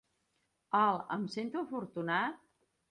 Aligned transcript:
El 0.79 0.97
"Em 1.19 1.29
sento 1.37 1.63
afortunat"? 1.65 2.45